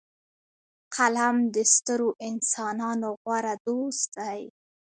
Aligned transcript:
قلم 0.95 1.35
د 1.53 1.55
سترو 1.73 2.09
انسانانو 2.29 3.09
غوره 3.21 3.55
دوست 3.65 4.07
دی 4.17 4.41